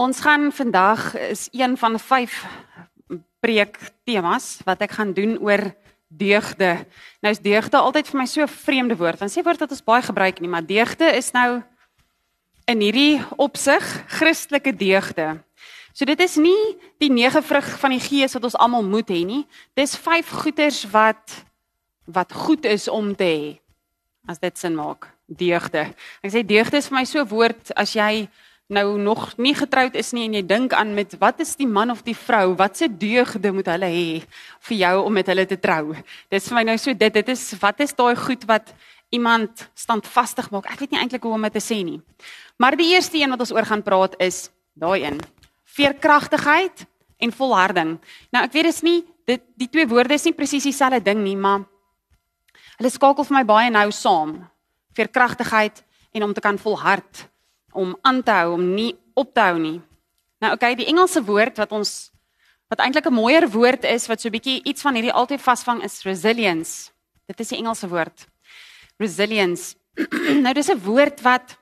[0.00, 2.44] Ons gaan vandag is een van vyf
[3.44, 3.76] preek
[4.08, 5.60] temas wat ek gaan doen oor
[6.08, 6.70] deugde.
[7.20, 9.18] Nou is deugde altyd vir my so 'n vreemde woord.
[9.20, 11.62] Want sê woord wat ons baie gebruik nie, maar deugde is nou
[12.64, 15.44] in hierdie opsig Christelike deugde.
[15.92, 19.24] So dit is nie die nege vrug van die gees wat ons almal moet hê
[19.26, 19.46] nie.
[19.74, 21.44] Dis vyf goeders wat
[22.06, 23.60] wat goed is om te hê.
[24.26, 25.94] As dit sin maak, deugde.
[26.22, 28.28] Ek sê deugde is vir my so 'n woord as jy
[28.70, 31.90] nou nog nie getroud is nie en jy dink aan met wat is die man
[31.90, 34.20] of die vrou, wat se deugde moet hulle hê
[34.68, 35.96] vir jou om met hulle te trou?
[36.30, 38.70] Dis vir my nou so dit dit is wat is daai goed wat
[39.10, 40.68] iemand standvastig maak?
[40.70, 41.98] Ek weet nie eintlik hoe om dit te sê nie.
[42.62, 45.18] Maar die eerste een wat ons oor gaan praat is daai een.
[45.74, 46.86] Veerkragtigheid
[47.18, 47.96] en volharding.
[48.30, 51.36] Nou ek weet dis nie dit die twee woorde is nie presies dieselfde ding nie,
[51.36, 51.66] maar
[52.78, 54.38] hulle skakel vir my baie nou saam.
[54.94, 55.82] Veerkragtigheid
[56.14, 57.26] en om te kan volhard
[57.72, 59.80] om aan te hou, om nie op te hou nie.
[60.40, 62.10] Nou oké, okay, die Engelse woord wat ons
[62.70, 65.82] wat eintlik 'n mooier woord is wat so 'n bietjie iets van hierdie altyd vasvang
[65.82, 66.90] is resilience.
[67.26, 68.26] Dit is die Engelse woord.
[68.98, 69.74] Resilience.
[70.44, 71.58] nou dis 'n woord wat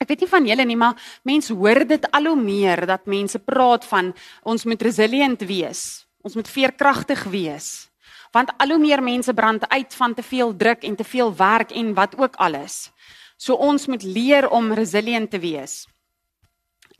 [0.00, 3.38] ek weet nie van julle nie, maar mense hoor dit al hoe meer dat mense
[3.38, 6.06] praat van ons moet resilient wees.
[6.22, 7.88] Ons moet veerkragtig wees.
[8.32, 11.70] Want al hoe meer mense brand uit van te veel druk en te veel werk
[11.70, 12.90] en wat ook alles.
[13.36, 15.84] So ons moet leer om resilient te wees.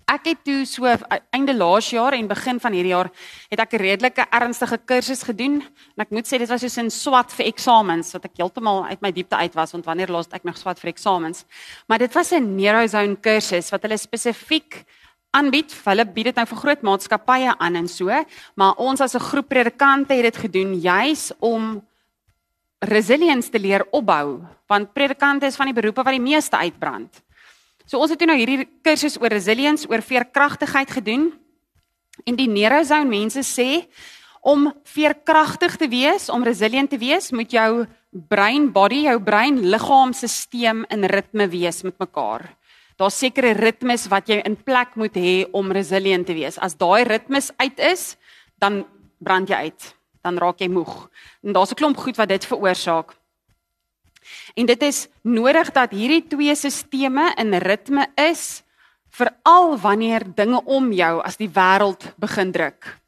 [0.04, 0.84] Ek het toe so
[1.32, 3.08] einde laas jaar en begin van hierdie jaar
[3.48, 6.90] het ek 'n redelike ernstige kursus gedoen en ek moet sê dit was soos 'n
[6.90, 10.44] swat vir eksamens wat ek heeltemal uit my diepte uit was want wanneer laas ek
[10.44, 11.44] nog swat vir eksamens.
[11.88, 14.84] Maar dit was 'n Neurozone kursus wat hulle spesifiek
[15.32, 15.72] aanbied.
[15.84, 18.10] Hulle bied dit nou vir groot maatskappye aan en so,
[18.54, 21.82] maar ons as 'n groep predikante het dit gedoen juis om
[22.88, 27.20] resilience te leer opbou want predikante is van die beroepe wat die meeste uitbrand.
[27.84, 31.28] So ons het nou hierdie kursus oor resilience, oor veerkragtigheid gedoen.
[32.24, 33.84] En die neurozone mense sê
[34.44, 37.84] om veerkragtig te wees, om resilient te wees, moet jou
[38.30, 42.46] brein body, jou brein liggaamstelsel in ritme wees met mekaar.
[43.00, 46.60] Daar's sekere ritmes wat jy in plek moet hê om resilient te wees.
[46.62, 48.14] As daai ritmes uit is,
[48.62, 48.84] dan
[49.20, 49.92] brand jy uit
[50.24, 51.08] dan raak jy moeg.
[51.44, 53.14] En daar's 'n klomp goed wat dit veroorsaak.
[54.54, 58.62] En dit is nodig dat hierdie twee sisteme in ritme is
[59.14, 62.98] veral wanneer dinge om jou as die wêreld begin druk.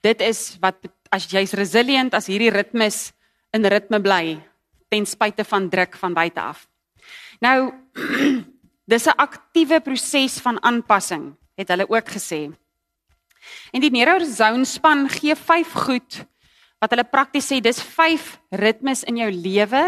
[0.00, 0.76] Dit is wat
[1.10, 3.12] as jy's resilient as hierdie ritmes
[3.54, 4.38] in ritme bly
[4.88, 6.68] ten spyte van druk van buite af.
[7.40, 7.72] Nou
[8.92, 12.52] dis 'n aktiewe proses van aanpassing, het hulle ook gesê.
[13.72, 16.24] En die Neurozone span gee 5 goed
[16.84, 19.84] wat hulle prakties sê dis vyf ritmes in jou lewe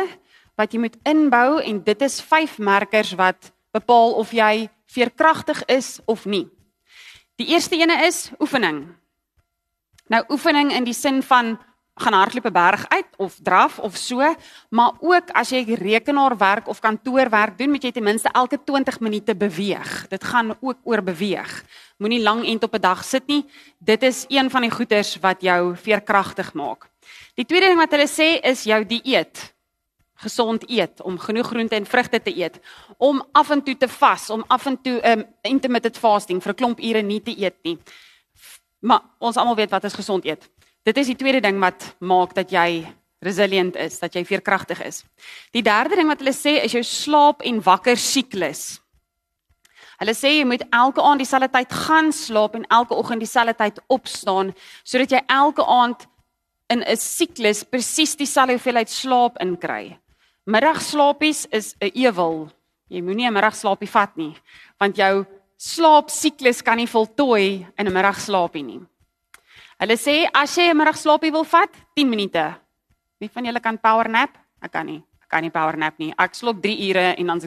[0.57, 5.99] wat jy moet inbou en dit is vyf merkers wat bepaal of jy veerkragtig is
[6.09, 6.47] of nie.
[7.37, 8.87] Die eerste ene is oefening.
[10.09, 11.59] Nou oefening in die sin van
[11.97, 14.35] gaan hardloop 'n berg uit of draf of so,
[14.69, 19.37] maar ook as jy rekenaarwerk of kantoorwerk doen, moet jy ten minste elke 20 minute
[19.37, 20.09] beweeg.
[20.09, 21.65] Dit gaan ook oor beweeg.
[21.97, 23.45] Moenie lank end op 'n dag sit nie.
[23.79, 26.89] Dit is een van die goeters wat jou veerkragtig maak.
[27.35, 29.55] Die tweede ding wat hulle sê is jou dieet.
[30.15, 32.61] Gesond eet, om genoeg groente en vrugte te eet,
[32.97, 36.53] om af en toe te vas, om af en toe 'n um, intermittent fasting vir
[36.53, 37.79] 'n klomp ure nie te eet nie.
[38.79, 40.49] Maar ons almal weet wat is gesond eet.
[40.87, 42.87] Dit is die tweede ding wat maak dat jy
[43.25, 45.03] resilient is, dat jy veerkragtig is.
[45.51, 48.79] Die derde ding wat hulle sê is jou slaap en wakker siklus.
[49.99, 53.81] Hulle sê jy moet elke aand dieselfde tyd gaan slaap en elke oggend dieselfde tyd
[53.91, 54.53] opstaan
[54.85, 56.07] sodat jy elke aand
[56.71, 59.99] in 'n siklus presies dieselfde hoeveelheid slaap inkry.
[60.47, 62.53] Middagslaapies is 'n ewel.
[62.89, 64.37] Jy moenie 'n middagslaapie vat nie,
[64.79, 65.27] want jou
[65.59, 68.81] slaapsiklus kan nie voltooi in 'n middagslaapie nie.
[69.77, 72.55] Hulle sê as jy 'n middagslaapie wil vat, 10 minute.
[73.21, 74.31] Wie van julle kan power nap?
[74.63, 75.03] Ek kan nie.
[75.23, 76.15] Ek kan nie power nap nie.
[76.19, 77.41] Ek slaap 3 ure en dan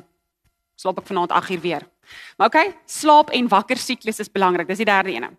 [0.76, 1.84] slaap ek vanaand 8 uur weer.
[2.38, 4.68] Maar okay, slaap en wakker siklus is belangrik.
[4.68, 5.38] Dis die derde een.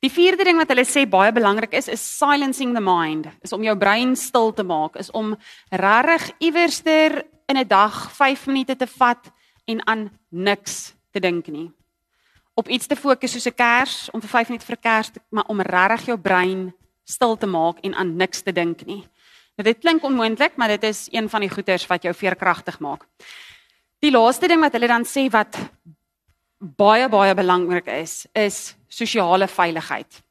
[0.00, 3.62] Die vierde ding wat hulle sê baie belangrik is is silencing the mind, is om
[3.64, 5.34] jou brein stil te maak, is om
[5.70, 9.32] regtig iewerster in 'n dag 5 minute te vat
[9.66, 11.72] en aan niks te dink nie.
[12.56, 15.60] Op iets te fokus soos 'n kers om vir 5 minute vir kers, maar om
[15.60, 16.72] regtig jou brein
[17.04, 19.04] stil te maak en aan niks te dink nie.
[19.56, 23.06] Nou dit klink onmoontlik, maar dit is een van die goeters wat jou veerkragtig maak.
[24.00, 25.56] Die laaste ding wat hulle dan sê wat
[26.58, 30.22] baie baie belangrik is, is sosiale veiligheid.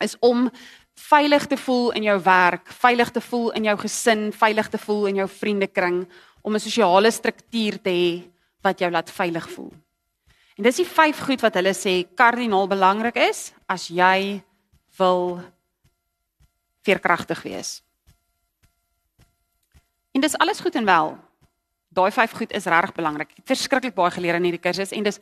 [0.00, 0.50] Is om
[0.94, 5.06] veilig te voel in jou werk, veilig te voel in jou gesin, veilig te voel
[5.06, 6.08] in jou vriendekring,
[6.42, 8.30] om 'n sosiale struktuur te hê
[8.62, 9.72] wat jou laat veilig voel.
[10.60, 14.42] En dis die vyf goed wat hulle sê kardinaal belangrik is as jy
[14.98, 15.38] wil
[16.84, 17.70] veerkragtig wees.
[20.12, 21.16] En dis alles goed en wel.
[21.96, 23.32] Daai vyf goed is regtig belangrik.
[23.32, 25.16] Ek het verskriklik baie geleer in hierdie kursus en dis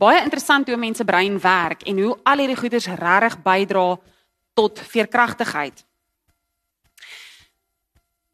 [0.00, 3.86] baie interessant hoe mense brein werk en hoe al hierdie goeders regtig bydra
[4.56, 5.84] tot veerkragtigheid.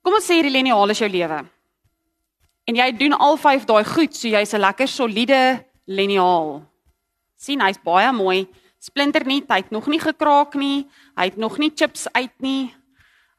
[0.06, 1.42] Kom ons sê hierdie liniaal is jou lewe.
[2.70, 6.62] En jy doen al vyf daai goed, so jy's 'n lekker soliede liniaal.
[7.36, 8.46] sien hy's baie mooi,
[8.80, 10.86] splinter nie, hy't nog nie gekraak nie,
[11.16, 12.74] hy't nog nie chips uit nie.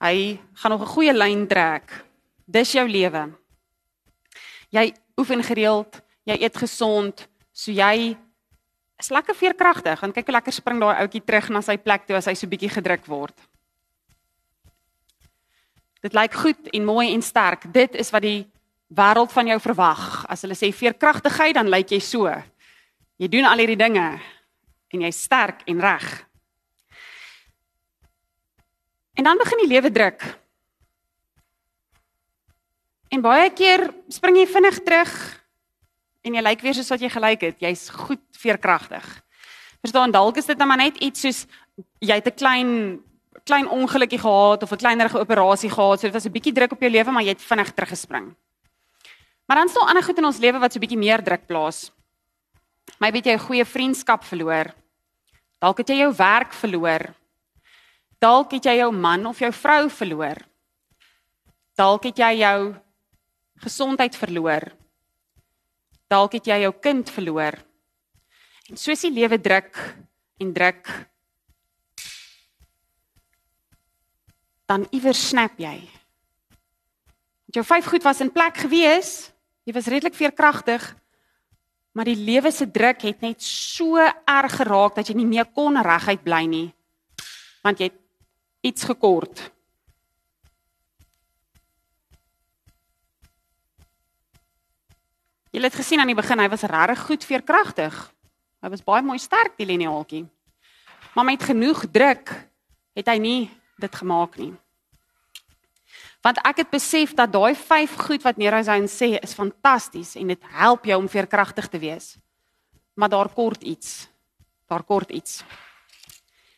[0.04, 2.06] Hy gaan nog 'n goeie lyn trek.
[2.46, 3.34] Dis jou lewe.
[4.70, 8.18] Jy oefen gereeld, jy eet gesond, so jy
[9.00, 10.00] is lekker veerkragtig.
[10.00, 12.48] Want kyk hoe lekker spring daai ouetjie terug na sy plek toe as hy so
[12.48, 13.36] bietjie gedruk word.
[16.02, 17.66] Dit lyk goed en mooi en sterk.
[17.74, 18.46] Dit is wat die
[18.88, 20.26] wêreld van jou verwag.
[20.30, 22.30] As hulle sê veerkragtigheid, dan lyk jy so.
[23.18, 24.08] Jy doen al hierdie dinge
[24.94, 26.06] en jy's sterk en reg.
[29.16, 30.24] En dan begin die lewe druk.
[33.10, 35.14] En baie keer spring jy vinnig terug
[36.26, 37.62] en jy lyk weer soos wat jy gelyk het.
[37.64, 39.06] Jy's goed veerkragtig.
[39.86, 41.46] Verstaan, dalk is dit nou maar net iets soos
[42.02, 42.72] jy het 'n klein
[43.46, 46.82] klein ongelukkie gehad of 'n kleinerige operasie gehad, so dit was 'n bietjie druk op
[46.82, 48.36] jou lewe, maar jy het vinnig teruggespring.
[49.46, 51.92] Maar dan staan ander goed in ons lewe wat so 'n bietjie meer druk plaas.
[53.00, 54.74] My weet jy 'n goeie vriendskap verloor.
[55.60, 57.14] Dalk het jy jou werk verloor.
[58.20, 60.38] Dalk het jy jou man of jou vrou verloor.
[61.76, 62.76] Dalk het jy jou
[63.58, 64.72] gesondheid verloor.
[66.08, 67.58] Dalk het jy jou kind verloor.
[68.70, 69.78] En soos die lewe druk
[70.40, 70.90] en druk
[74.66, 75.78] dan iewers snap jy.
[77.46, 79.35] Want jou vyf goed was in plek gewees.
[79.66, 80.84] Jy was redelik veerkragtig,
[81.98, 85.80] maar die lewe se druk het net so erg geraak dat jy nie meer kon
[85.82, 86.68] reguit bly nie.
[87.66, 87.98] Want jy het
[88.62, 89.42] iets gekort.
[95.56, 97.96] Jy het gesien aan die begin hy was regtig goed veerkragtig.
[98.62, 100.26] Hy was baie mooi sterk die liniaaltjie.
[101.16, 102.34] Maar met genoeg druk
[102.94, 103.42] het hy nie
[103.82, 104.52] dit gemaak nie.
[106.26, 110.48] Want ek het besef dat daai vyf goed wat Neurozoon sê is fantasties en dit
[110.58, 112.16] help jou om veerkragtig te wees.
[112.98, 114.08] Maar daar kort iets.
[114.66, 115.44] Daar kort iets.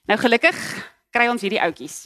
[0.07, 0.55] Nou gelukkig
[1.11, 2.05] kry ons hierdie ouetjies.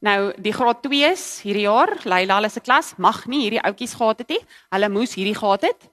[0.00, 4.24] Nou die graad 2's hierdie jaar, Leila hulle se klas mag nie hierdie ouetjies gehad
[4.24, 4.40] het nie.
[4.72, 5.88] Hulle moes hierdie gehad het.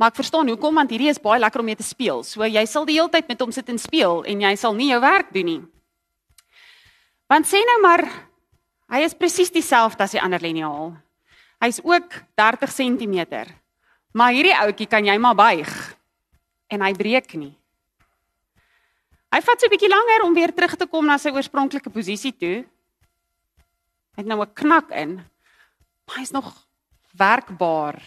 [0.00, 2.24] Maar ek verstaan hoekom want hierdie is baie lekker om mee te speel.
[2.24, 4.88] So jy sal die hele tyd met hom sit en speel en jy sal nie
[4.94, 5.60] jou werk doen nie.
[7.28, 8.06] Want sê nou maar
[8.90, 10.90] Hy is presies dieselfde as die ander liniaal.
[11.62, 13.18] Hy's ook 30 cm.
[14.10, 15.70] Maar hierdie ouetjie kan jy maar buig
[16.70, 17.52] en hy breek nie.
[19.30, 22.32] Hy vat so 'n bietjie langer om weer terug te kom na sy oorspronklike posisie
[22.34, 22.66] toe.
[24.16, 25.22] Hy het nou 'n knak in.
[26.06, 26.66] Maar hy's nog
[27.14, 28.02] werkbaar.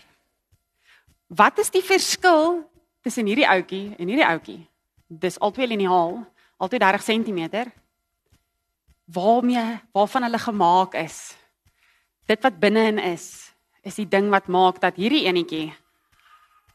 [1.28, 2.70] Wat is die verskil
[3.02, 4.68] tussen hierdie ouetjie en hierdie ouetjie?
[5.08, 6.26] Dis albei liniaal,
[6.58, 7.72] altyd 30 cm
[9.06, 11.36] waarmee waarvan hulle gemaak is.
[12.26, 13.54] Dit wat binne-in is,
[13.84, 15.74] is die ding wat maak dat hierdie enetjie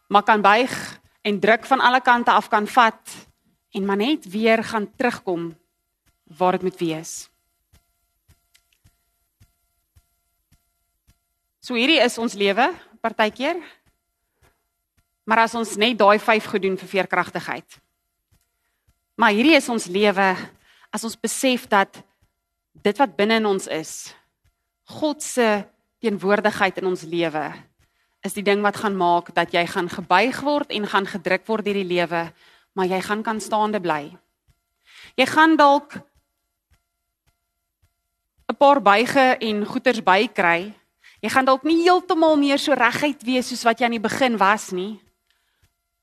[0.09, 3.29] maar kan buig en druk van alle kante af kan vat
[3.71, 5.57] en maar net weer gaan terugkom
[6.25, 7.29] waar dit moet wees.
[11.61, 12.71] So hierdie is ons lewe
[13.05, 13.61] partykeer.
[15.29, 17.77] Maar as ons net daai 5 gedoen vir veerkragtigheid.
[19.21, 20.29] Maar hierdie is ons lewe
[20.89, 22.01] as ons besef dat
[22.83, 24.15] dit wat binne in ons is,
[24.89, 25.65] God se
[26.01, 27.47] teenwoordigheid in ons lewe,
[28.25, 31.67] is die ding wat gaan maak dat jy gaan gebuig word en gaan gedruk word
[31.67, 32.23] deur die lewe,
[32.75, 34.17] maar jy gaan kan staande bly.
[35.19, 35.99] Jy gaan dalk
[38.49, 40.73] 'n paar buige en goeters bykry.
[41.21, 44.39] Jy gaan dalk nie heeltemal meer so reguit wees soos wat jy aan die begin
[44.39, 45.01] was nie,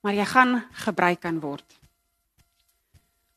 [0.03, 1.65] maar jy gaan gebruik kan word.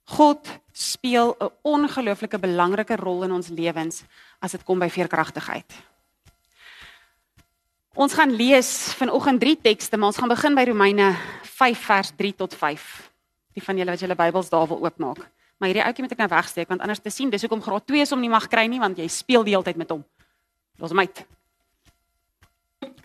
[0.04, 4.04] God speel 'n ongelooflike belangrike rol in ons lewens
[4.38, 5.75] as dit kom by veerkragtigheid.
[7.94, 12.35] Ons gaan lees vanoggend drie tekste, maar ons gaan begin by Romeine 5 vers 3
[12.35, 13.11] tot 5.
[13.52, 15.18] Die van julle wat julle Bybels daar wil oopmaak.
[15.58, 18.00] Maar hierdie ouetjie moet ek nou wegsteek want anders te sien, dis hoekom graad 2
[18.00, 20.04] is om nie mag kry nie want jy speel die hele tyd met hom.
[20.78, 21.26] Los hom uit.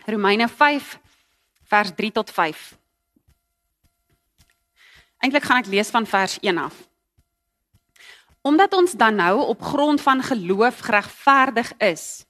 [0.06, 0.98] Romeine 5
[1.64, 2.78] vers 3 tot 5.
[5.18, 6.93] Eintlik gaan ek lees van vers 1 af.
[8.44, 12.26] Omdat ons dan nou op grond van geloof geregverdig is,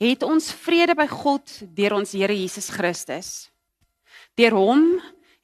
[0.00, 3.50] het ons vrede by God deur ons Here Jesus Christus.
[4.40, 4.86] Deur hom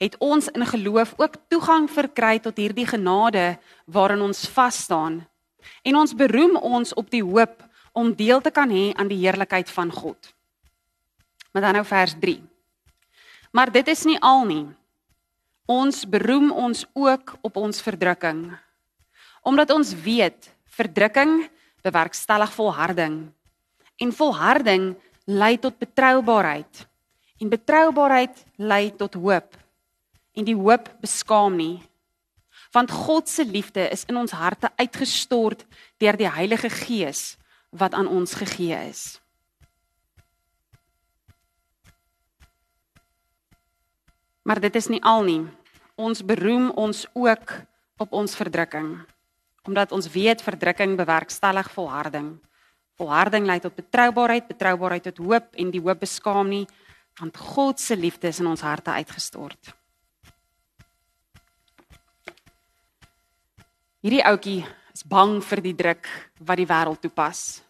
[0.01, 5.21] het ons in geloof ook toegang verkry tot hierdie genade waarin ons vas staan.
[5.85, 7.61] En ons beroem ons op die hoop
[7.93, 10.33] om deel te kan hê aan die heerlikheid van God.
[11.53, 12.41] Maar dan nou vers 3.
[13.53, 14.67] Maar dit is nie al nie.
[15.69, 18.57] Ons beroem ons ook op ons verdrukking.
[19.47, 21.45] Omdat ons weet verdrukking
[21.87, 23.31] bewerkstellig volharding.
[23.97, 26.87] En volharding lei tot betroubaarheid.
[27.39, 29.55] En betroubaarheid lei tot hoop.
[30.35, 31.79] En die hoop beskaam nie.
[32.75, 35.63] Want God se liefde is in ons harte uitgestort
[36.03, 37.37] deur die Heilige Gees
[37.71, 39.21] wat aan ons gegee is.
[44.43, 45.43] Maar dit is nie al nie.
[45.95, 47.61] Ons beroem ons ook
[47.97, 49.07] op ons verdrukking
[49.67, 52.37] omdat ons weet verdrukking bewerkstellig volharding.
[52.97, 56.67] Volharding lei tot betroubaarheid, betroubaarheid tot hoop en die hoop beskaam nie
[57.17, 59.73] want God se liefde is in ons harte uitgestort.
[64.05, 64.61] Hierdie ouetjie
[64.93, 66.11] is bang vir die druk
[66.45, 67.63] wat die wêreld toepas.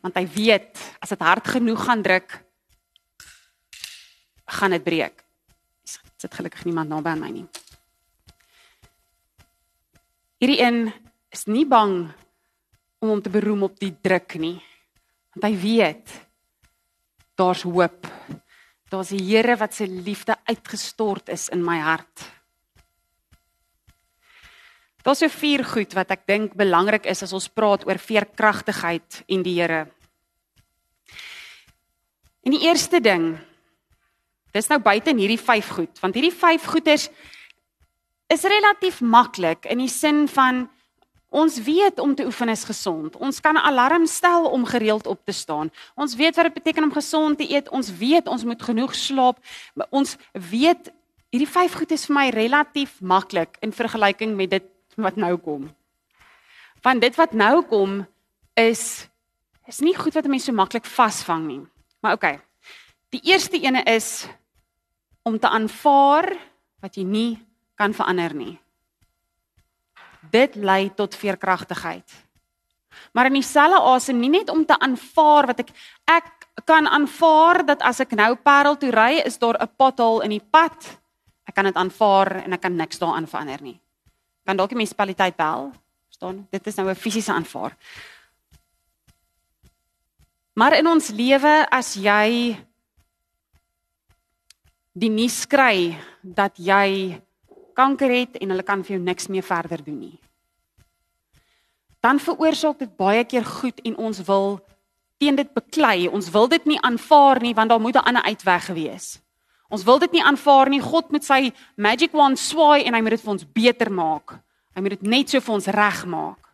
[0.00, 2.38] Want hy weet as dit hard genoeg gaan druk,
[4.58, 5.24] gaan dit breek.
[6.18, 7.46] Sit gelukkig niemand naby aan my nie.
[10.38, 10.84] Hierdie een
[11.34, 12.12] is nie bang
[13.02, 14.60] om hom te beroem op die druk nie.
[15.34, 16.12] Want hy weet
[17.38, 18.06] daar's hoop.
[18.88, 22.30] Daar's 'n Here wat se liefde uitgestort is in my hart.
[25.02, 29.42] Daar's so vier goed wat ek dink belangrik is as ons praat oor veerkragtigheid en
[29.42, 29.90] die Here.
[32.44, 33.38] En die eerste ding
[34.52, 37.37] dis nou buite in hierdie vyf goed, want hierdie vyf goeders is
[38.28, 40.66] relatief maklik in die sin van
[41.28, 43.16] ons weet om te oefen is gesond.
[43.16, 45.70] Ons kan 'n alarm stel om gereeld op te staan.
[45.94, 47.68] Ons weet wat dit beteken om gesond te eet.
[47.68, 49.38] Ons weet ons moet genoeg slaap.
[49.90, 50.92] Ons weet
[51.30, 54.64] hierdie vyf goed is vir my relatief maklik in vergelyking met dit
[54.96, 55.68] wat nou kom.
[56.82, 58.06] Want dit wat nou kom
[58.54, 59.08] is
[59.68, 61.60] is nie goed wat mense so maklik vasvang nie.
[62.00, 62.12] Maar.
[62.12, 62.40] Okay,
[63.12, 64.26] die eerste ene is
[65.22, 66.32] om te aanvaar
[66.80, 67.47] wat jy nie
[67.78, 68.58] kan verander nie.
[70.30, 72.04] Dit lei tot veerkragtigheid.
[73.14, 75.70] Maar in dieselfde asem nie net om te aanvaar wat ek
[76.04, 76.34] ek
[76.66, 80.42] kan aanvaar dat as ek nou Parel toe ry, is daar 'n pothol in die
[80.50, 80.98] pad.
[81.46, 83.80] Ek kan dit aanvaar en ek kan niks daaraan verander nie
[84.48, 85.68] kan dalk die munisipaliteit bel.
[86.08, 86.46] Verstaan?
[86.48, 87.76] Dit is nou 'n fisiese aanvaar.
[90.56, 92.56] Maar in ons lewe as jy
[94.92, 97.20] die nuus kry dat jy
[97.78, 100.18] kanker het en hulle kan vir jou niks meer verder doen nie.
[102.02, 104.58] Dan veroorsaak dit baie keer goed en ons wil
[105.18, 106.08] teen dit beklei.
[106.08, 109.18] Ons wil dit nie aanvaar nie want daar moet 'n ander uitweg gewees.
[109.68, 110.80] Ons wil dit nie aanvaar nie.
[110.80, 114.38] God met sy magic wand swaai en hy moet dit vir ons beter maak.
[114.74, 116.48] Hy moet dit net so vir ons regmaak.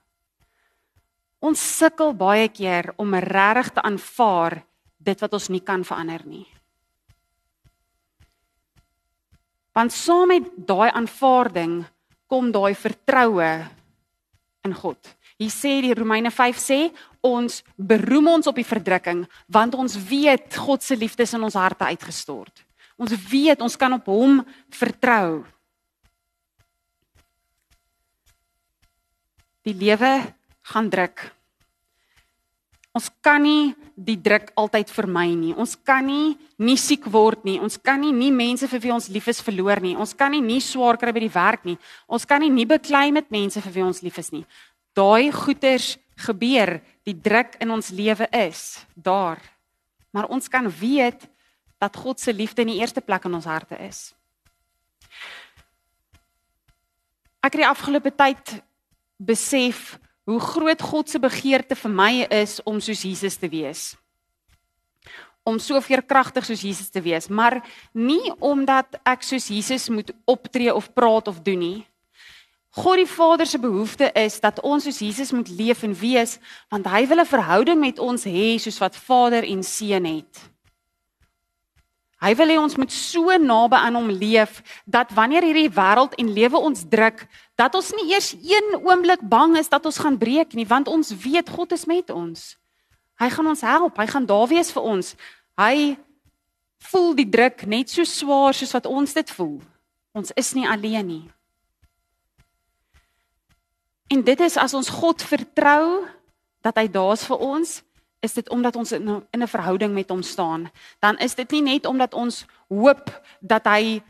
[1.41, 4.65] Ons sukkel baie keer om regtig te aanvaar
[4.99, 6.54] dit wat ons nie kan verander nie.
[9.75, 11.83] Want saam met daai aanvaarding
[12.31, 13.51] kom daai vertroue
[14.65, 14.99] in God.
[15.37, 16.79] Hier sê die Romeine 5 sê
[17.25, 21.59] ons beroem ons op die verdrukking want ons weet God se liefde is in ons
[21.59, 22.63] harte uitgestort.
[22.95, 24.39] Ons weet ons kan op hom
[24.71, 25.43] vertrou.
[29.67, 30.13] Die lewe
[30.71, 31.27] gaan druk.
[32.95, 35.55] Ons kan nie die druk altyd vermy nie.
[35.59, 37.57] Ons kan nie nie siek word nie.
[37.59, 39.97] Ons kan nie nie mense vir wie ons lief is verloor nie.
[39.99, 41.75] Ons kan nie nie swaar kry by die werk nie.
[42.07, 44.45] Ons kan nie nie beklei met mense vir wie ons lief is nie.
[44.95, 46.79] Daai goeters gebeur.
[47.03, 49.43] Die druk in ons lewe is daar.
[50.15, 51.27] Maar ons kan weet
[51.83, 54.13] dat God se liefde in die eerste plek in ons harte is.
[57.43, 58.55] Ek het die afgelope tyd
[59.19, 63.95] besef hoe groot God se begeerte vir my is om soos Jesus te wees.
[65.45, 67.61] Om so veerkragtig soos Jesus te wees, maar
[67.93, 71.81] nie omdat ek soos Jesus moet optree of praat of doen nie.
[72.75, 76.39] God die Vader se behoefte is dat ons soos Jesus moet leef en wees,
[76.73, 80.54] want hy wil 'n verhouding met ons hê soos wat Vader en Seun het.
[82.25, 86.33] Hy wil hê ons moet so naby aan hom leef dat wanneer hierdie wêreld en
[86.33, 90.57] lewe ons druk, dat ons nie eers een oomblik bang is dat ons gaan breek
[90.57, 92.55] nie, want ons weet God is met ons.
[93.21, 95.13] Hy gaan ons help, hy gaan daar wees vir ons.
[95.61, 95.77] Hy
[96.89, 99.59] voel die druk net so swaar soos wat ons dit voel.
[100.17, 101.25] Ons is nie alleen nie.
[104.09, 106.07] En dit is as ons God vertrou
[106.65, 107.83] dat hy daar's vir ons
[108.25, 110.71] is dit omdat ons in 'n verhouding met hom staan.
[110.99, 114.03] Dan is dit nie net omdat ons hoop dat hy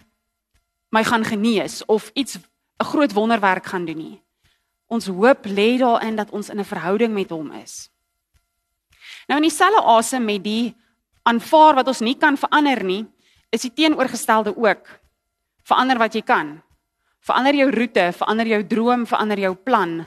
[0.88, 2.38] my gaan genees of iets
[2.78, 4.23] 'n groot wonderwerk gaan doen nie.
[4.87, 7.90] Ons hoop lê daarin dat ons in 'n verhouding met hom is.
[9.26, 10.75] Nou in dieselfde asem met die
[11.23, 13.06] aanvaar wat ons nie kan verander nie,
[13.50, 15.00] is die teenoorgestelde ook.
[15.62, 16.62] Verander wat jy kan.
[17.21, 20.06] Verander jou roete, verander jou droom, verander jou plan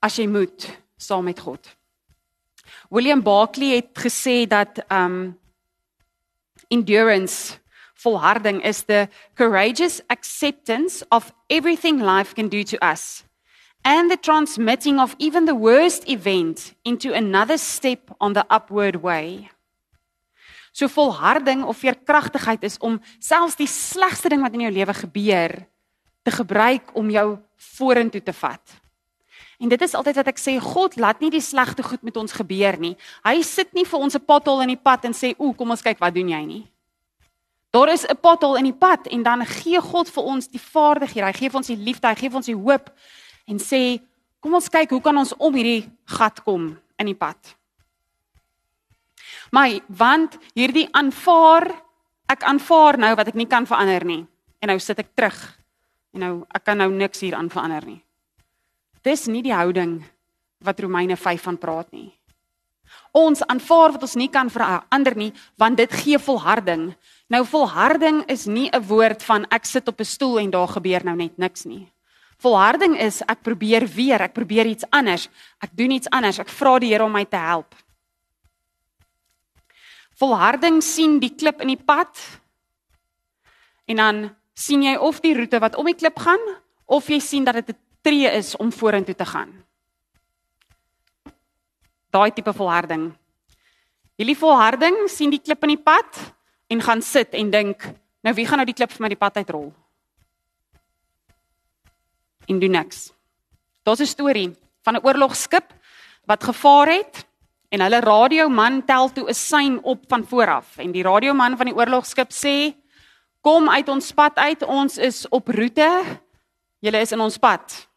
[0.00, 1.79] as jy moet saam met God.
[2.90, 5.38] William Barclay het gesê dat um
[6.68, 7.58] endurance
[7.94, 13.24] volharding is the courageous acceptance of everything life can do to us
[13.82, 19.48] and the transmitting of even the worst event into another step on the upward way.
[20.72, 25.54] So volharding of veerkragtigheid is om selfs die slegste ding wat in jou lewe gebeur
[26.22, 28.79] te gebruik om jou vorentoe te vat.
[29.60, 32.32] En dit is altyd wat ek sê, God laat nie die slegte goed met ons
[32.32, 32.94] gebeur nie.
[33.26, 35.82] Hy sit nie vir ons 'n pothol in die pad en sê, "Oek, kom ons
[35.82, 36.66] kyk wat doen jy nie."
[37.70, 41.26] Daar is 'n pothol in die pad en dan gee God vir ons die vaardighede.
[41.26, 42.90] Hy gee vir ons die liefde, hy gee vir ons die hoop
[43.46, 44.00] en sê,
[44.40, 47.54] "Kom ons kyk hoe kan ons om hierdie gat kom in die pad."
[49.50, 51.82] Maar want hierdie aanvaar,
[52.26, 54.26] ek aanvaar nou wat ek nie kan verander nie.
[54.60, 55.58] En nou sit ek terug.
[56.14, 58.02] En nou ek kan nou niks hier aan verander nie.
[59.02, 60.00] Dis nie die houding
[60.64, 62.10] wat Romeine 5 van praat nie.
[63.16, 66.90] Ons aanvaar wat ons nie kan verander nie, want dit gee volharding.
[67.30, 71.04] Nou volharding is nie 'n woord van ek sit op 'n stoel en daar gebeur
[71.04, 71.88] nou net niks nie.
[72.38, 75.28] Volharding is ek probeer weer, ek probeer iets anders.
[75.60, 76.38] Ek doen iets anders.
[76.38, 77.74] Ek vra die Here om my te help.
[80.16, 82.18] Volharding sien die klip in die pad
[83.86, 86.40] en dan sien jy of die roete wat om die klip gaan
[86.86, 89.52] of jy sien dat dit 'n tree is om vorentoe te gaan.
[92.10, 93.10] Daai tipe volharding.
[94.18, 96.18] Hierdie volharding sien die klip in die pad
[96.70, 97.86] en gaan sit en dink,
[98.22, 99.70] nou wie gaan nou die klip vir my die pad uitrol?
[102.50, 103.12] En doen niks.
[103.84, 104.50] Daar's 'n storie
[104.82, 105.72] van 'n oorlogskip
[106.26, 107.26] wat gevaar het
[107.70, 111.74] en hulle radioman tel toe 'n sein op van vooraf en die radioman van die
[111.74, 112.74] oorlogskip sê
[113.40, 115.90] kom uit ons pad uit ons is op roete
[116.80, 117.89] julle is in ons pad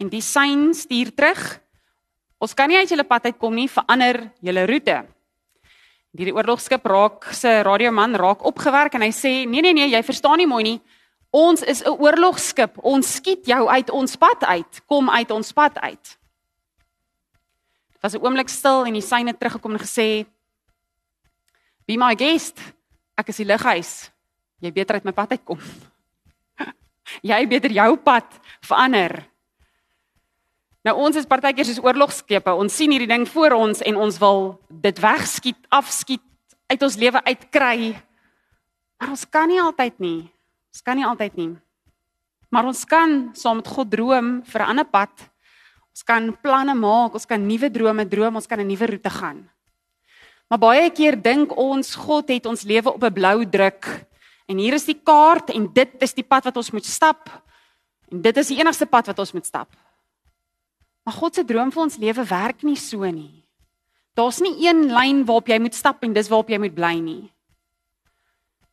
[0.00, 1.42] en die sein stuur terug
[2.40, 5.02] ons kan nie uit julle pad uitkom nie verander julle roete
[6.16, 10.40] hierdie oorlogskip raak se radioman raak opgewerk en hy sê nee nee nee jy verstaan
[10.42, 10.80] nie mooi nie
[11.30, 15.78] ons is 'n oorlogskip ons skiet jou uit ons pad uit kom uit ons pad
[15.78, 16.18] uit
[18.02, 20.26] was 'n oomblik stil en die syne teruggekom en gesê
[21.90, 22.60] Be my guest.
[23.18, 24.12] Ek is die lighuis.
[24.62, 25.58] Jy beter uit my pad uitkom.
[27.32, 29.16] jy beter jou pad verander.
[30.84, 32.52] Nou ons is partykeer soos oorlogskepe.
[32.56, 36.24] Ons sien hierdie ding voor ons en ons wil dit wegskiet, afskiet,
[36.70, 37.96] uit ons lewe uitkry.
[39.00, 40.20] Maar ons kan nie altyd nie.
[40.72, 41.50] Ons kan nie altyd nie.
[42.50, 45.30] Maar ons kan saam met God droom vir 'n ander pad
[45.90, 49.48] Ons kan planne maak, ons kan nuwe drome droom, ons kan 'n nuwe roete gaan.
[50.48, 54.06] Maar baie keer dink ons God het ons lewe op 'n blou druk
[54.48, 57.28] en hier is die kaart en dit is die pad wat ons moet stap
[58.10, 59.68] en dit is die enigste pad wat ons moet stap.
[61.04, 63.44] Maar God se droom vir ons lewe werk nie so nie.
[64.14, 67.30] Daar's nie een lyn waarop jy moet stap en dis waarop jy moet bly nie.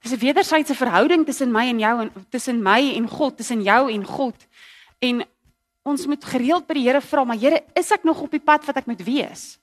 [0.01, 3.91] Dis 'n wederwysige verhouding tussen my en jou en tussen my en God, tussen jou
[3.91, 4.35] en God.
[4.99, 5.23] En
[5.87, 8.65] Ons moet gereeld by die Here vra, maar Here, is ek nog op die pad
[8.67, 9.55] wat ek moet wees?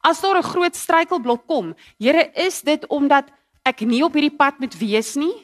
[0.00, 3.28] As daar 'n groot struikelblok kom, Here, is dit omdat
[3.64, 5.34] ek nie op hierdie pad moet wees nie?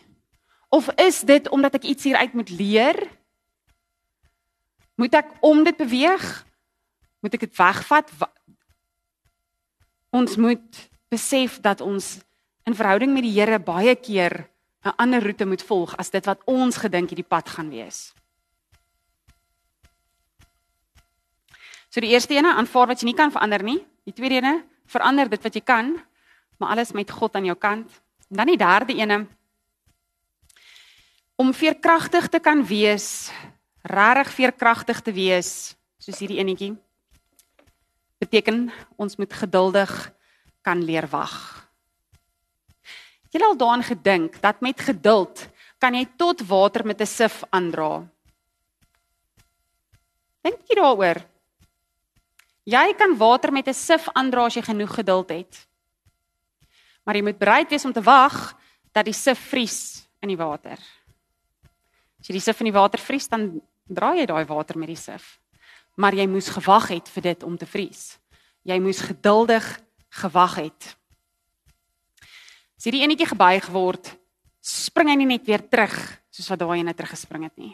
[0.71, 2.97] Of is dit omdat ek iets hieruit moet leer?
[4.97, 6.46] Moet ek om dit beweeg?
[7.27, 8.11] Moet ek dit wegvat?
[10.15, 10.77] Ons moet
[11.11, 12.21] besef dat ons
[12.71, 14.47] in verhouding met die Here baie keer
[14.87, 18.15] 'n ander roete moet volg as dit wat ons gedink hierdie pad gaan wees.
[21.91, 23.83] So die eerste ene aanvaar wat jy nie kan verander nie.
[24.05, 25.99] Die tweede ene verander dit wat jy kan,
[26.59, 27.91] maar alles met God aan jou kant.
[28.31, 29.27] En dan die derde ene
[31.35, 33.33] om veerkragtig te kan wees,
[33.83, 36.86] regtig veerkragtig te wees, soos hierdie enetjie.
[38.19, 39.93] Beteken ons moet geduldig
[40.63, 41.35] kan leer wag.
[43.31, 45.49] Jy het al daaraan gedink dat met geduld
[45.79, 48.09] kan jy tot water met 'n sif aandra.
[50.43, 51.21] Dink jy daaroor?
[52.65, 55.67] Jy kan water met 'n sif aandra as jy genoeg geduld het.
[57.05, 58.57] Maar jy moet bereid wees om te wag
[58.93, 60.79] dat die sif vries in die water.
[62.21, 64.97] As jy die sif in die water vries, dan draai jy daai water met die
[64.97, 65.39] sif.
[65.97, 68.19] Maar jy moes gewag het vir dit om te vries.
[68.63, 69.65] Jy moes geduldig
[70.21, 70.97] gewag het.
[72.77, 74.11] As hierdie enetjie gebuig word,
[74.61, 75.95] spring hy nie net weer terug
[76.35, 77.73] soos wat daai ene teruggespring het nie.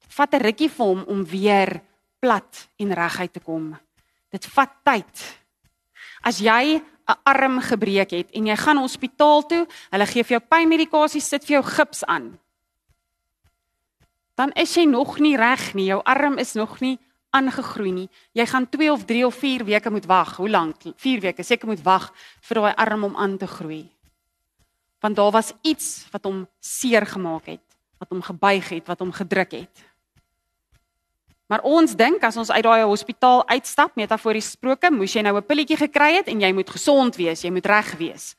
[0.00, 1.82] Dit vat 'n rukkie vir hom om weer
[2.20, 3.76] plat en reguit te kom.
[4.32, 5.24] Dit vat tyd.
[6.22, 10.48] As jy 'n arm gebreek het en jy gaan hospitaal toe, hulle gee vir jou
[10.48, 12.38] pynmedikasie, sit vir jou gips aan.
[14.36, 15.86] Dan is jy nog nie reg nie.
[15.86, 16.98] Jou arm is nog nie
[17.30, 18.08] aangegroei nie.
[18.32, 20.36] Jy gaan 2 of 3 of 4 weke moet wag.
[20.36, 20.76] Hoe lank?
[20.96, 21.42] 4 weke.
[21.42, 23.88] Seker moet wag vir daai arm om aan te groei.
[25.00, 27.64] Want daar was iets wat hom seer gemaak het,
[27.98, 29.84] wat hom gebuig het, wat hom gedruk het.
[31.48, 35.46] Maar ons dink as ons uit daai hospitaal uitstap, metafories gesproke, moes jy nou 'n
[35.46, 38.36] pilletjie gekry het en jy moet gesond wees, jy moet reg wees.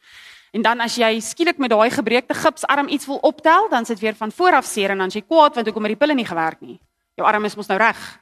[0.51, 4.15] En dan as jy skielik met daai gebreekte gipsarm iets wil optel, dan sit weer
[4.15, 6.61] van voor af seer en dan jy kwaad want hoekom het die pille nie gewerk
[6.61, 6.79] nie.
[7.15, 8.19] Jou arm is mos nou reg.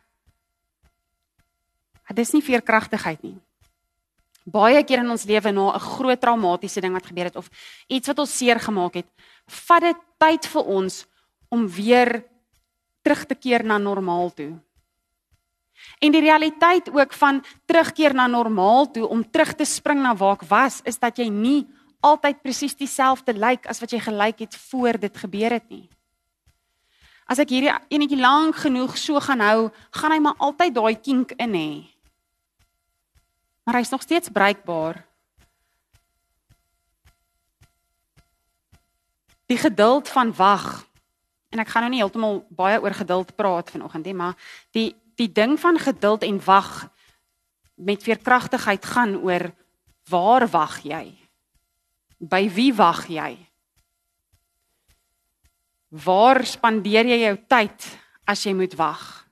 [2.08, 3.36] Dit is nie veerkragtigheid nie.
[4.48, 7.50] Baie keer in ons lewe na 'n groot traumatiese ding wat gebeur het of
[7.88, 9.08] iets wat ons seer gemaak het,
[9.48, 11.06] vat dit tyd vir ons
[11.50, 12.24] om weer
[13.04, 14.60] terug te keer na normaal toe.
[16.00, 20.38] En die realiteit ook van terugkeer na normaal toe om terug te spring na waar
[20.42, 21.68] ek was, is dat jy nie
[22.00, 25.88] altyd presies dieselfde lyk as wat jy gelyk het voor dit gebeur het nie.
[27.28, 31.34] As ek hierdie enetjie lank genoeg so gaan hou, gaan hy maar altyd daai kink
[31.42, 31.70] in hê.
[33.68, 35.06] Maar hy's nog steeds bruikbaar.
[39.46, 40.88] Die geduld van wag.
[41.52, 44.40] En ek gaan nou nie heeltemal baie oor geduld praat vanoggend nie, maar
[44.72, 46.88] die die ding van geduld en wag
[47.76, 49.50] met veerkragtigheid gaan oor
[50.08, 51.18] waar wag jy?
[52.24, 53.36] By wie wag jy?
[55.90, 57.92] Waar spandeer jy jou tyd
[58.24, 59.27] as jy moet wag?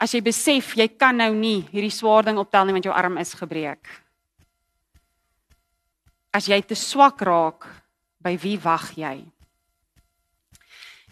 [0.00, 3.18] As jy besef jy kan nou nie hierdie swaar ding optel nie want jou arm
[3.20, 3.84] is gebreek.
[6.32, 7.66] As jy te swak raak,
[8.20, 9.16] by wie wag jy?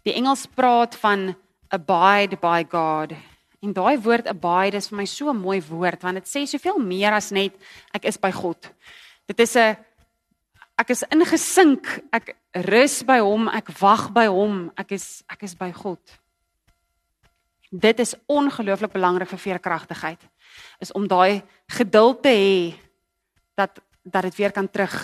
[0.04, 1.34] Die Engels praat van
[1.68, 3.12] abide by God
[3.58, 6.78] En daai woord abide is vir my so 'n mooi woord want dit sê soveel
[6.78, 7.54] meer as net
[7.92, 8.70] ek is by God.
[9.26, 9.76] Dit is 'n
[10.78, 15.54] ek is ingesink, ek rus by hom, ek wag by hom, ek is ek is
[15.54, 15.98] by God.
[17.70, 20.20] Dit is ongelooflik belangrik vir veerkragtigheid.
[20.80, 22.74] Is om daai geduld te hê
[23.54, 24.94] dat dat dit weer kan terug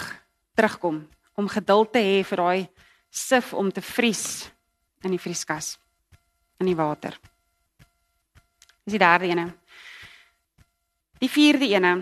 [0.54, 2.68] terugkom, om geduld te hê vir daai
[3.10, 4.48] sif om te vries
[5.04, 5.74] in die vrieskas
[6.62, 7.18] in die water.
[8.84, 9.46] Dis die derde ene.
[11.20, 11.94] Die vierde ene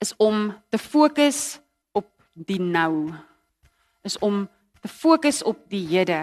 [0.00, 1.60] is om te fokus
[1.92, 3.12] op die nou.
[4.04, 4.46] Is om
[4.80, 6.22] te fokus op die hede.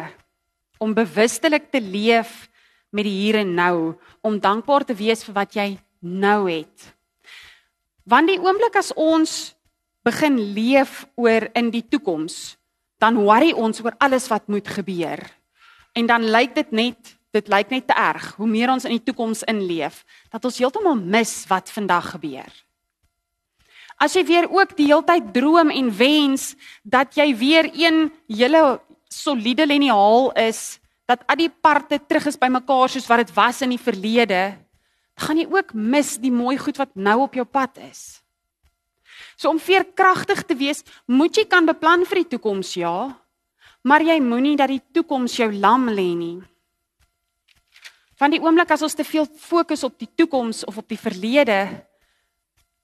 [0.81, 2.47] Om bewustelik te leef
[2.89, 5.67] met die hier en nou, om dankbaar te wees vir wat jy
[5.99, 6.93] nou het.
[8.07, 9.55] Want die oomblik as ons
[10.07, 12.55] begin leef oor in die toekoms,
[13.01, 15.19] dan worry ons oor alles wat moet gebeur.
[15.93, 19.03] En dan lyk dit net dit lyk net te erg hoe meer ons in die
[19.03, 19.99] toekoms inleef
[20.31, 22.47] dat ons heeltemal mis wat vandag gebeur.
[24.01, 26.51] As jy weer ook die heeltyd droom en wens
[26.83, 32.91] dat jy weer een hele soliede liniaal is, dat al die parte terug is bymekaar
[32.91, 34.57] soos wat dit was in die verlede,
[35.17, 38.19] dan gaan jy ook mis die mooi goed wat nou op jou pad is.
[39.39, 43.15] So om veerkragtig te wees, moet jy kan beplan vir die toekoms, ja,
[43.87, 46.37] maar jy moenie dat die toekoms jou lam lê nie.
[48.17, 51.59] Van die oomblik as ons te veel fokus op die toekoms of op die verlede,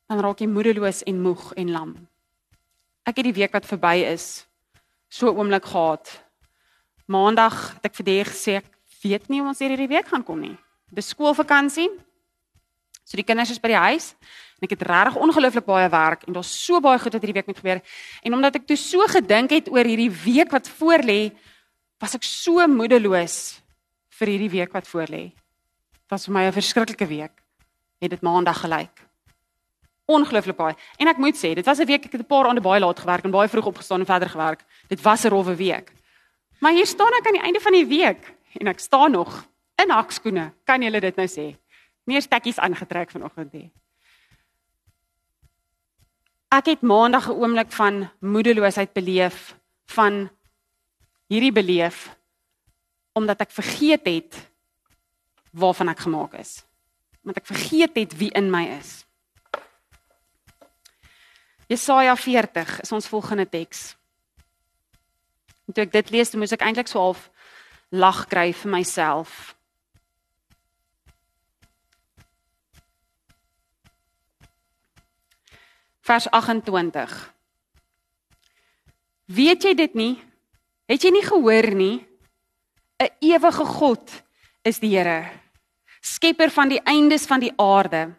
[0.08, 1.94] dan raak jy moedeloos en moeg en lam.
[3.04, 4.46] Ek het die week wat verby is,
[5.10, 6.24] so 'n oomblik gehad.
[7.06, 8.70] Maandag het ek vir die gesê ek
[9.04, 10.56] weet nie of ons hierdie week gaan kom nie.
[10.94, 11.90] Dis skoolvakansie.
[13.04, 14.14] So die kinders is by die huis
[14.60, 17.50] en ek het regtig ongelooflik baie werk en daar's so baie goed wat hierdie week
[17.50, 17.82] moet gebeur.
[18.24, 21.34] En omdat ek toe so gedink het oor hierdie week wat voorlê,
[22.00, 23.60] was ek so moedeloos
[24.20, 25.34] vir hierdie week wat voorlê.
[25.34, 27.36] Dit was vir my 'n verskriklike week.
[28.00, 28.96] Het dit maandag gelyk.
[30.08, 30.76] Ongelooflik baie.
[31.00, 33.00] En ek moet sê, dit was 'n week ek het 'n paar aande baie laat
[33.00, 34.64] gewerk en baie vroeg opgestaan en verder gewerk.
[34.88, 35.92] Dit was 'n rowwe week.
[36.64, 39.42] Maar hier staan ek aan die einde van die week en ek staan nog
[39.84, 40.46] in hakskoene.
[40.64, 41.50] Kan julle dit nou sê?
[42.08, 43.68] Nie stekkies aangetrek vanoggend nie.
[46.56, 49.58] Ek het maandag 'n oomblik van moedeloosheid beleef
[49.92, 50.30] van
[51.28, 52.16] hierdie beleef
[53.12, 54.50] omdat ek vergeet het
[55.52, 56.64] waarvan ek gemaak is.
[57.22, 59.06] Want ek vergeet het wie in my is.
[61.68, 63.98] Jesaja 40 is ons volgende teks.
[65.68, 67.30] En toe ek dit lees, moes ek eintlik so half
[67.94, 69.56] lag kry vir myself.
[76.04, 77.14] Vers 28.
[79.32, 80.16] Weet jy dit nie?
[80.92, 82.08] Het jy nie gehoor nie?
[83.00, 84.24] 'n ewige God
[84.62, 85.30] is die Here.
[86.02, 88.16] Skepper van die eindes van die aarde.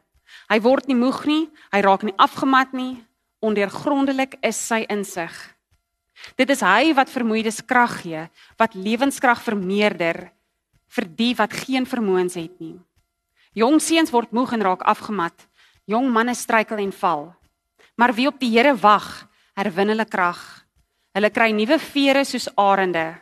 [0.48, 3.04] Hy word nie moeg nie, hy raak nie afgemat nie.
[3.40, 5.53] Ondeurgrondelik is sy insig.
[6.38, 8.24] Dit is hy wat vermoeides krag gee,
[8.56, 10.30] wat lewenskrag vermeerder
[10.94, 12.78] vir die wat geen vermoëns het nie.
[13.54, 15.34] Jong seuns word moeg en raak afgemat.
[15.86, 17.28] Jong manne struikel en val.
[17.98, 20.40] Maar wie op die Here wag, herwin hulle krag.
[21.14, 23.12] Hulle kry nuwe vere soos arende.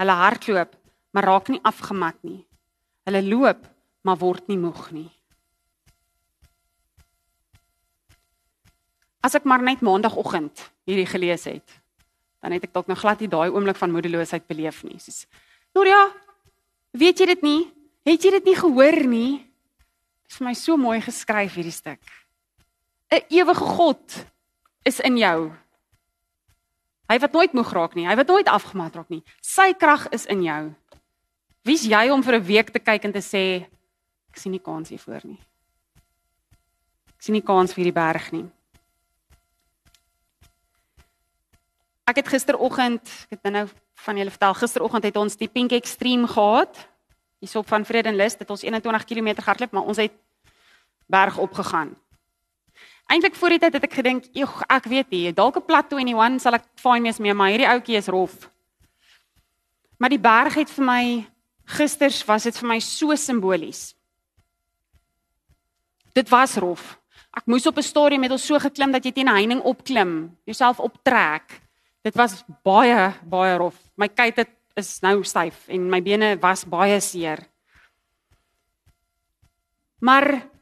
[0.00, 0.74] Hulle hardloop,
[1.12, 2.42] maar raak nie afgemat nie.
[3.08, 3.64] Hulle loop,
[4.04, 5.08] maar word nie moeg nie.
[9.22, 11.78] As ek maar net maandagooggend hierdie gelees het,
[12.42, 14.98] dan het ek dalk nog glad nie daai oomblik van moedeloosheid beleef nie.
[14.98, 15.26] Soos
[15.72, 16.10] Noria,
[16.92, 17.60] weet jy dit nie?
[18.04, 19.38] Het jy dit nie gehoor nie?
[20.26, 22.02] Dit is vir my so mooi geskryf hierdie stuk.
[23.12, 24.24] 'n Ewige God
[24.84, 25.52] is in jou.
[27.08, 29.22] Hy wat nooit moeg raak nie, hy wat nooit afgemat raak nie.
[29.40, 30.74] Sy krag is in jou.
[31.64, 33.68] Wie's jy om vir 'n week te kyk en te sê
[34.30, 35.38] ek sien nie kans hiervoor nie.
[37.08, 38.48] Ek sien nie kans vir hierdie berg nie.
[42.04, 43.66] Ek het gisteroggend, ek het nou
[44.02, 46.88] van julle vertel, gisteroggend het ons die Pink Extreme gehad.
[47.42, 50.14] Hierop van Vredenlus, dit ons 21 km gehardloop, maar ons het
[51.06, 51.94] berg opgegaan.
[53.10, 56.40] Eintlik voor die tyd het ek gedink, "Ag, ek weet nie, dalk 'n plat 21
[56.40, 58.50] sal ek fyn wees mee, maar hierdie ouetjie is rof."
[59.98, 61.26] Maar die berg het vir my
[61.64, 63.94] gisters was dit vir my so simbolies.
[66.12, 66.98] Dit was rof.
[67.36, 70.36] Ek moes op 'n stadium met ons so geklim dat jy teen 'n heining opklim,
[70.44, 71.62] jouself optrek.
[72.02, 73.78] Dit was baie baie rof.
[73.96, 77.46] My kuit het is nou styf en my bene was baie seer.
[80.00, 80.52] Maar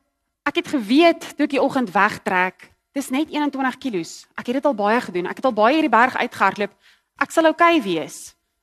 [0.50, 4.00] Ek het geweet toe ek die oggend wegtrek, dis net 21 kg.
[4.40, 5.28] Ek het dit al baie gedoen.
[5.30, 6.72] Ek het al baie hierdie berg uitgehardloop.
[7.20, 8.16] Ek sal oukei okay wees.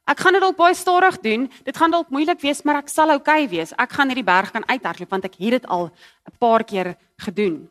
[0.07, 1.45] Ek gaan dit dalk baie stadig doen.
[1.67, 3.71] Dit gaan dalk moeilik wees, maar ek sal oukei okay wees.
[3.77, 7.69] Ek gaan hierdie berg kan uithardloop want ek het dit al 'n paar keer gedoen.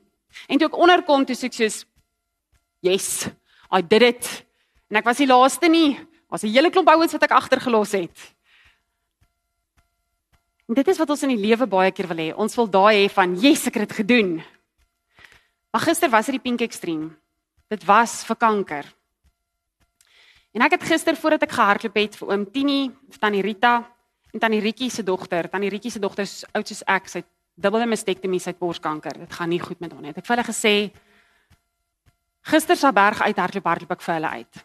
[0.48, 1.84] En toe ek onderkom, toe sê ek soos
[2.80, 3.28] yes,
[3.72, 4.45] I did it.
[4.90, 5.98] En ek was die laaste nie.
[6.30, 8.34] Was 'n hele klomp ouens wat ek agtergelos het.
[10.68, 12.34] En dit is wat ons in die lewe baie keer wil hê.
[12.34, 14.42] Ons wil daai hê van, "Yes, ek het dit gedoen."
[15.70, 17.10] Maar gister was dit die pink extreme.
[17.68, 18.84] Dit was vir kanker.
[20.52, 23.74] En ek het gister voordat ek gehardloop het vir oom Tini, vir tannie Rita
[24.32, 27.28] en tannie Rietjie se dogter, tannie Rietjie se dogter is oud soos ek, sy het
[27.54, 29.18] dubbele mastektomie, sy het borskanker.
[29.18, 30.10] Dit gaan nie goed met haar nie.
[30.10, 30.72] Ek het vir hulle gesê
[32.46, 34.64] gister sa berg uit hardloop hardloop ek vir hulle uit.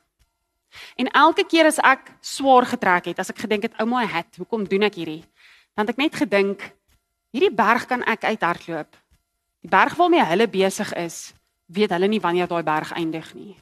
[0.96, 4.68] En elke keer as ek swaar getrek het, as ek gedink het, ouma, het, hoekom
[4.68, 5.24] doen ek hierdie?
[5.76, 6.64] dan het ek net gedink
[7.32, 8.96] hierdie berg kan ek uithardloop.
[9.62, 11.34] Die berg waarmee hulle besig is,
[11.72, 13.56] weet hulle nie wanneer daai berg eindig nie.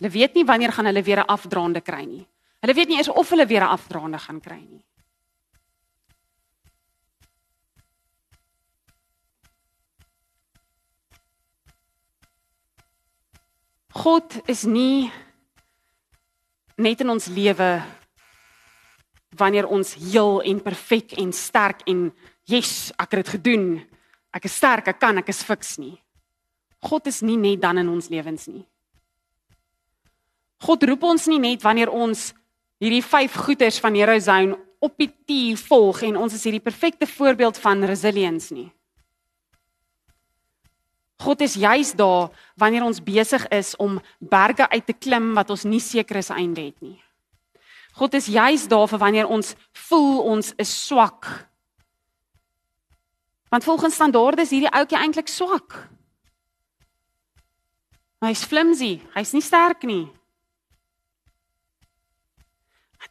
[0.00, 2.26] Hulle weet nie wanneer gaan hulle weer 'n afdraande kry nie.
[2.60, 4.84] Hulle weet nie eens of hulle weer 'n afdraande gaan kry nie.
[13.92, 15.12] God is nie
[16.76, 17.70] net in ons lewe
[19.34, 22.06] wanneer ons heel en perfek en sterk en
[22.50, 23.66] yes, ek het dit gedoen.
[24.34, 25.96] Ek is sterk, ek kan, ek is fiks nie.
[26.84, 28.64] God is nie net dan in ons lewens nie.
[30.64, 32.32] God roep ons nie net wanneer ons
[32.82, 37.08] hierdie vyf goeders van Hero Zone op die tier volg en ons is hierdie perfekte
[37.08, 38.68] voorbeeld van resilience nie.
[41.22, 45.64] God is juis daar wanneer ons besig is om berge uit te klim wat ons
[45.64, 46.98] nie seker is einde het nie.
[47.94, 49.54] God is juis daar vir wanneer ons
[49.86, 51.28] voel ons is swak.
[53.48, 55.76] Want volgens standaarde is hierdie ouetjie eintlik swak.
[58.24, 60.08] Hy's flimsy, hy's nie sterk nie.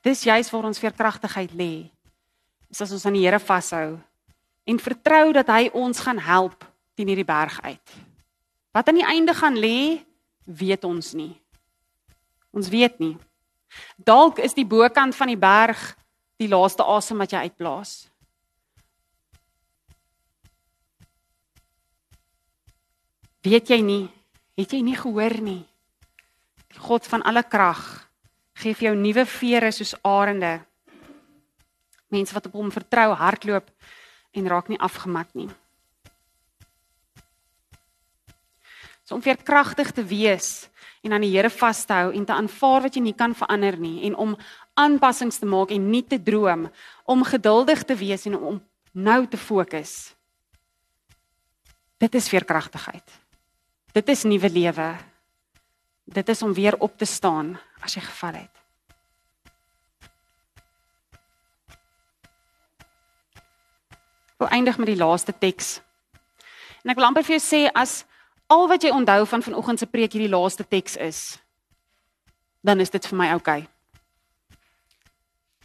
[0.03, 1.87] Dis juis waar ons veerkragtigheid lê.
[2.67, 4.01] Is as ons aan die Here vashou
[4.63, 6.63] en vertrou dat hy ons gaan help
[6.95, 7.93] teen hierdie berg uit.
[8.73, 10.01] Wat aan die einde gaan lê,
[10.45, 11.33] weet ons nie.
[12.53, 13.15] Ons weet nie.
[13.97, 15.81] Dalk is die bokant van die berg
[16.41, 17.93] die laaste asem wat jy uitblaas.
[23.43, 24.03] Weet jy nie?
[24.57, 25.61] Het jy nie gehoor nie?
[26.73, 27.81] Die God van alle krag
[28.61, 30.59] gee vir jou nuwe vere soos arende.
[32.13, 33.67] Mense wat op hom vertrou, hardloop
[34.37, 35.49] en raak nie afgemat nie.
[39.13, 40.69] Om veerkragtig te wees
[41.03, 43.77] en aan die Here vas te hou en te aanvaar wat jy nie kan verander
[43.79, 44.35] nie en om
[44.79, 46.69] aanpassings te maak en nie te droom
[47.09, 48.61] om geduldig te wees en om
[48.93, 50.13] nou te fokus.
[51.97, 53.19] Dit is veerkragtigheid.
[53.93, 54.89] Dit is nuwe lewe.
[56.03, 58.49] Dit is om weer op te staan as jy geval het.
[64.33, 65.77] Ek wil eindig met die laaste teks.
[66.83, 68.01] En ek wil amper vir jou sê as
[68.53, 71.19] al wat jy onthou van vanoggend se preek hierdie laaste teks is,
[72.61, 73.63] dan is dit vir my oukei.
[73.63, 73.69] Okay.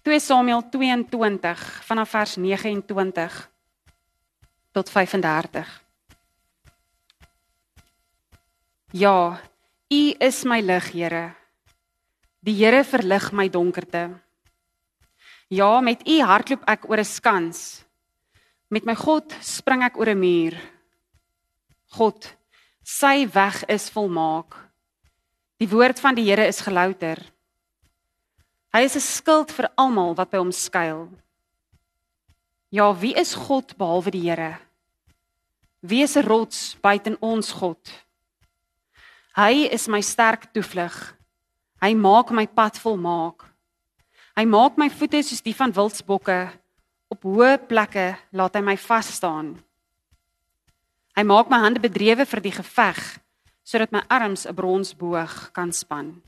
[0.09, 3.35] 2 Samuel 22 vanaf vers 29
[4.72, 5.68] tot 35.
[8.96, 9.37] Ja,
[9.88, 11.35] U is my lig, Here.
[12.40, 14.07] Die Here verlig my donkerte.
[15.53, 17.85] Ja, met U hardloop ek oor 'n skans.
[18.70, 20.57] Met my God spring ek oor 'n muur.
[21.96, 22.38] God,
[22.88, 24.55] sy weg is volmaak.
[25.61, 27.20] Die woord van die Here is gelouter.
[28.72, 31.09] Hy is 'n skild vir almal wat by hom skuil.
[32.70, 34.59] Ja, wie is God behalwe die Here?
[35.81, 37.90] Wie is 'n rots buiten ons God?
[39.37, 41.14] Hy is my sterk toevlug.
[41.81, 43.44] Hy maak my pad volmaak.
[44.37, 46.51] Hy maak my voete soos die van wildsbokke.
[47.11, 49.67] Op hoë plekke laat hy my vas staan.
[51.18, 52.98] Hy maak my hande bedrewe vir die geveg
[53.66, 56.22] sodat my arms 'n bronsboog kan span.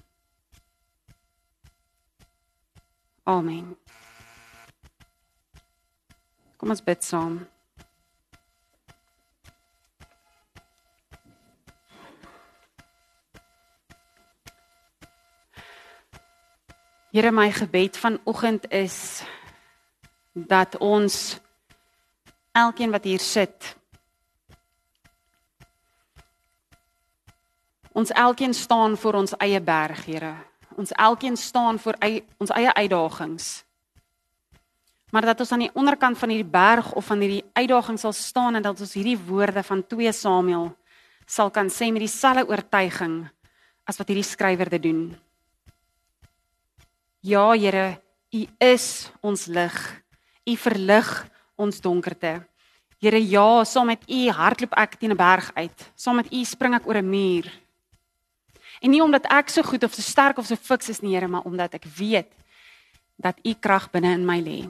[3.23, 3.77] Amen.
[6.59, 7.47] Kom ons bid saam.
[17.13, 19.23] Here my gebed vanoggend is
[20.33, 21.39] dat ons
[22.53, 23.80] elkeen wat hier sit
[28.01, 30.35] ons elkeen staan voor ons eie berg, Here.
[30.81, 33.65] Ons elkeen staan voor eie, ons eie uitdagings.
[35.11, 38.57] Maar dat ons aan die onderkant van hierdie berg of van hierdie uitdaging sal staan
[38.57, 40.71] en dat ons hierdie woorde van 2 Samuel
[41.27, 43.25] sal kan sê met dieselfde oortuiging
[43.85, 45.03] as wat hierdie skrywer dit doen.
[47.21, 48.01] Ja, Here,
[48.33, 49.77] U is ons lig.
[50.47, 51.11] U verlig
[51.59, 52.39] ons donkerte.
[53.03, 55.91] Here, ja, saam met U hardloop ek teen 'n berg uit.
[55.95, 57.51] Saam met U spring ek oor 'n muur.
[58.81, 61.29] En nie omdat ek so goed of so sterk of so fiks is nie, Here,
[61.29, 62.33] maar omdat ek weet
[63.21, 64.61] dat U krag binne in my lê.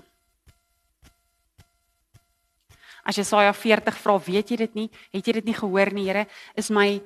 [3.06, 4.88] As Jesaja 40 vra, weet jy dit nie?
[5.14, 6.26] Het jy dit nie gehoor nie, Here?
[6.58, 7.00] Is my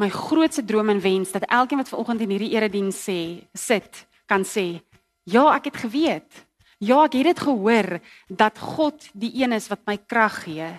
[0.00, 4.46] my grootste droom en wens dat elkeen wat vanoggend in hierdie erediens sê, sit kan
[4.48, 4.80] sê,
[5.28, 6.46] ja, ek het geweet.
[6.80, 7.98] Ja, ek het dit gehoor
[8.32, 10.70] dat God die een is wat my krag gee.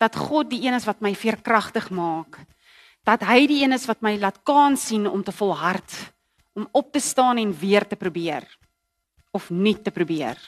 [0.00, 2.40] Dat God die een is wat my veerkragtig maak.
[3.04, 5.92] Dat hy die een is wat my laat kan sien om te volhard,
[6.54, 8.46] om op te staan en weer te probeer
[9.34, 10.38] of nie te probeer.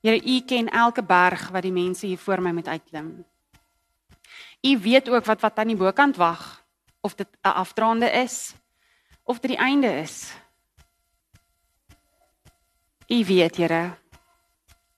[0.00, 3.24] Here, u ken elke berg wat die mense hier voor my moet uitklim.
[4.62, 6.64] U weet ook wat wat aan die bokant wag,
[7.00, 8.54] of dit 'n afdraande is
[9.24, 10.34] of dit die einde is.
[13.06, 13.98] U weet, Here.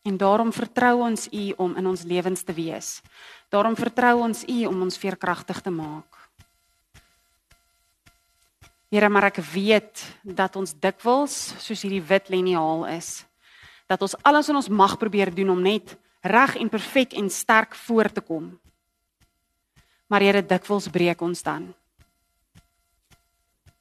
[0.02, 3.00] En daarom vertrou ons U om in ons lewens te wees.
[3.52, 6.16] Daarom vertrou ons U om ons veerkragtig te maak.
[8.92, 13.22] Here, maar ek weet dat ons dikwels soos hierdie wit liniaal is.
[13.88, 17.76] Dat ons alles in ons mag probeer doen om net reg en perfek en sterk
[17.76, 18.48] voor te kom.
[20.08, 21.68] Maar Here, dikwels breek ons dan.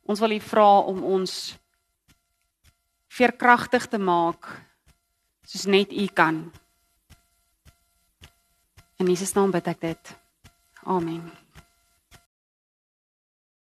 [0.04, 1.38] Ons wil U vra om ons
[3.12, 4.52] veerkragtig te maak
[5.48, 6.50] soos net U kan.
[9.02, 10.10] In Jesus naam bid ek dit.
[10.86, 11.41] Amen.